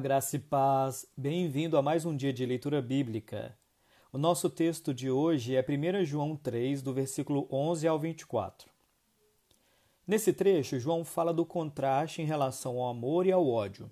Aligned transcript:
Graça 0.00 0.36
e 0.36 0.38
paz, 0.38 1.06
bem-vindo 1.16 1.76
a 1.76 1.82
mais 1.82 2.04
um 2.04 2.16
dia 2.16 2.32
de 2.32 2.44
leitura 2.46 2.80
bíblica. 2.80 3.58
O 4.12 4.18
nosso 4.18 4.50
texto 4.50 4.94
de 4.94 5.10
hoje 5.10 5.56
é 5.56 5.62
1 5.62 6.04
João 6.04 6.36
3, 6.36 6.82
do 6.82 6.92
versículo 6.92 7.48
11 7.50 7.86
ao 7.88 7.98
24. 7.98 8.70
Nesse 10.06 10.32
trecho, 10.32 10.78
João 10.78 11.04
fala 11.04 11.32
do 11.32 11.46
contraste 11.46 12.20
em 12.20 12.24
relação 12.24 12.78
ao 12.78 12.88
amor 12.90 13.26
e 13.26 13.32
ao 13.32 13.48
ódio. 13.48 13.90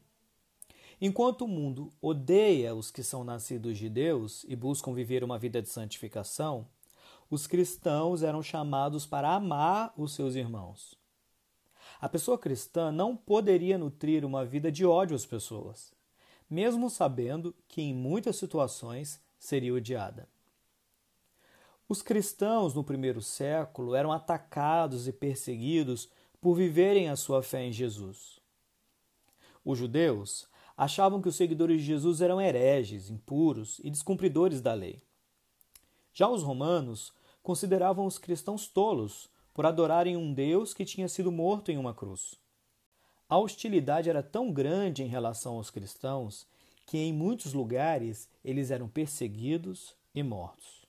Enquanto 1.01 1.43
o 1.43 1.49
mundo 1.49 1.93
odeia 2.03 2.75
os 2.75 2.91
que 2.91 3.03
são 3.03 3.23
nascidos 3.23 3.79
de 3.79 3.89
Deus 3.89 4.45
e 4.49 4.57
buscam 4.57 4.93
viver 4.93 5.23
uma 5.23 5.39
vida 5.39 5.63
de 5.63 5.69
santificação, 5.69 6.67
os 7.31 7.47
cristãos 7.47 8.23
eram 8.23 8.43
chamados 8.43 9.07
para 9.07 9.35
amar 9.35 9.93
os 9.97 10.15
seus 10.15 10.35
irmãos. 10.35 10.98
A 12.01 12.09
pessoa 12.09 12.39
cristã 12.39 12.93
não 12.93 13.17
poderia 13.17 13.77
nutrir 13.77 14.25
uma 14.25 14.45
vida 14.45 14.71
de 14.71 14.87
ódio 14.87 15.17
às 15.17 15.27
pessoas, 15.27 15.93
mesmo 16.49 16.89
sabendo 16.89 17.55
que 17.67 17.83
em 17.83 17.93
muitas 17.93 18.37
situações 18.37 19.21
seria 19.39 19.75
odiada. 19.75 20.29
Os 21.89 22.01
cristãos 22.01 22.75
no 22.75 22.85
primeiro 22.85 23.21
século 23.21 23.95
eram 23.95 24.13
atacados 24.13 25.09
e 25.09 25.13
perseguidos 25.13 26.09
por 26.41 26.55
viverem 26.55 27.09
a 27.09 27.17
sua 27.17 27.43
fé 27.43 27.65
em 27.65 27.73
Jesus. 27.73 28.39
Os 29.65 29.79
judeus 29.79 30.47
achavam 30.77 31.21
que 31.21 31.29
os 31.29 31.35
seguidores 31.35 31.81
de 31.81 31.87
Jesus 31.87 32.21
eram 32.21 32.41
hereges, 32.41 33.11
impuros 33.11 33.81
e 33.83 33.91
descumpridores 33.91 34.61
da 34.61 34.73
lei. 34.73 35.03
Já 36.13 36.29
os 36.29 36.43
romanos 36.45 37.13
consideravam 37.43 38.07
os 38.07 38.19
cristãos 38.19 38.69
tolos 38.69 39.29
por 39.59 39.67
adorarem 39.67 40.17
um 40.17 40.33
Deus 40.33 40.73
que 40.73 40.85
tinha 40.85 41.09
sido 41.09 41.33
morto 41.33 41.73
em 41.73 41.79
uma 41.79 41.93
cruz. 41.93 42.37
A 43.29 43.37
hostilidade 43.37 44.09
era 44.09 44.23
tão 44.23 44.53
grande 44.53 45.03
em 45.03 45.09
relação 45.09 45.57
aos 45.57 45.69
cristãos 45.69 46.47
que 46.87 46.97
em 46.97 47.13
muitos 47.13 47.53
lugares 47.55 48.29
eles 48.45 48.71
eram 48.71 48.89
perseguidos 48.89 49.97
e 50.15 50.23
mortos. 50.23 50.87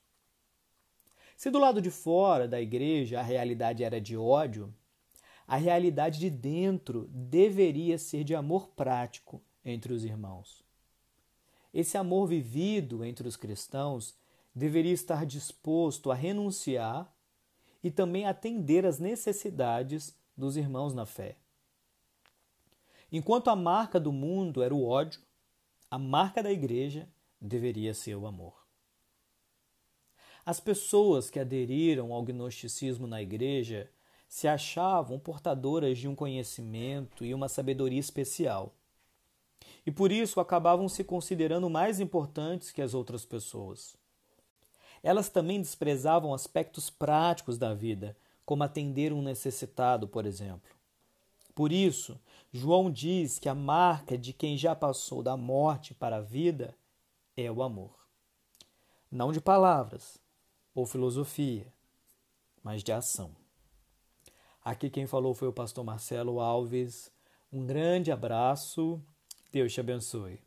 Se 1.36 1.50
do 1.50 1.58
lado 1.58 1.82
de 1.82 1.90
fora 1.90 2.46
da 2.46 2.60
igreja 2.60 3.18
a 3.18 3.24
realidade 3.24 3.82
era 3.82 4.00
de 4.00 4.16
ódio, 4.16 4.72
a 5.48 5.56
realidade 5.56 6.20
de 6.20 6.30
dentro 6.30 7.08
deveria 7.10 7.98
ser 7.98 8.22
de 8.22 8.36
amor 8.36 8.68
prático 8.68 9.42
entre 9.64 9.92
os 9.92 10.04
irmãos. 10.04 10.62
Esse 11.74 11.98
amor 11.98 12.28
vivido 12.28 13.04
entre 13.04 13.26
os 13.26 13.34
cristãos 13.34 14.14
deveria 14.54 14.92
estar 14.92 15.26
disposto 15.26 16.08
a 16.08 16.14
renunciar 16.14 17.12
e 17.82 17.90
também 17.90 18.26
atender 18.26 18.84
às 18.84 18.98
necessidades 18.98 20.14
dos 20.36 20.56
irmãos 20.56 20.92
na 20.92 21.06
fé. 21.06 21.36
Enquanto 23.12 23.48
a 23.48 23.56
marca 23.56 23.98
do 23.98 24.12
mundo 24.12 24.62
era 24.62 24.74
o 24.74 24.86
ódio, 24.86 25.20
a 25.90 25.98
marca 25.98 26.42
da 26.42 26.52
igreja 26.52 27.08
deveria 27.40 27.92
ser 27.92 28.14
o 28.14 28.26
amor. 28.26 28.60
As 30.44 30.60
pessoas 30.60 31.28
que 31.28 31.38
aderiram 31.38 32.12
ao 32.12 32.22
gnosticismo 32.22 33.06
na 33.06 33.20
igreja 33.20 33.90
se 34.28 34.46
achavam 34.46 35.18
portadoras 35.18 35.98
de 35.98 36.06
um 36.06 36.14
conhecimento 36.14 37.24
e 37.24 37.34
uma 37.34 37.48
sabedoria 37.48 37.98
especial. 37.98 38.74
E 39.84 39.90
por 39.90 40.12
isso 40.12 40.38
acabavam 40.38 40.88
se 40.88 41.02
considerando 41.02 41.68
mais 41.68 41.98
importantes 41.98 42.70
que 42.70 42.80
as 42.80 42.94
outras 42.94 43.24
pessoas. 43.24 43.96
Elas 45.02 45.28
também 45.28 45.60
desprezavam 45.60 46.34
aspectos 46.34 46.90
práticos 46.90 47.56
da 47.56 47.74
vida, 47.74 48.16
como 48.44 48.62
atender 48.62 49.12
um 49.12 49.22
necessitado, 49.22 50.06
por 50.06 50.26
exemplo. 50.26 50.70
Por 51.54 51.72
isso, 51.72 52.20
João 52.52 52.90
diz 52.90 53.38
que 53.38 53.48
a 53.48 53.54
marca 53.54 54.16
de 54.16 54.32
quem 54.32 54.56
já 54.56 54.74
passou 54.74 55.22
da 55.22 55.36
morte 55.36 55.94
para 55.94 56.16
a 56.16 56.20
vida 56.20 56.74
é 57.36 57.50
o 57.50 57.62
amor. 57.62 57.94
Não 59.10 59.32
de 59.32 59.40
palavras 59.40 60.18
ou 60.74 60.86
filosofia, 60.86 61.72
mas 62.62 62.82
de 62.82 62.92
ação. 62.92 63.34
Aqui 64.64 64.90
quem 64.90 65.06
falou 65.06 65.34
foi 65.34 65.48
o 65.48 65.52
pastor 65.52 65.84
Marcelo 65.84 66.40
Alves. 66.40 67.10
Um 67.52 67.66
grande 67.66 68.12
abraço. 68.12 69.02
Deus 69.50 69.72
te 69.72 69.80
abençoe. 69.80 70.40